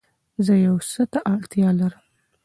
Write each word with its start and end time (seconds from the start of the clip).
زه 0.45 0.53
يو 0.67 0.75
څه 0.91 1.03
ته 1.11 1.19
اړتيا 1.33 1.69
لرم 1.79 2.03